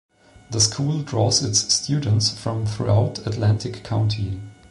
The 0.49 0.59
school 0.59 1.03
draws 1.03 1.43
its 1.43 1.59
students 1.71 2.31
from 2.35 2.65
throughout 2.65 3.19
Atlantic 3.27 3.83
County. 3.83 4.39